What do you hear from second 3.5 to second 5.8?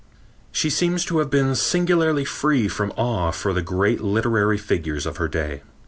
the great literary figures of her day.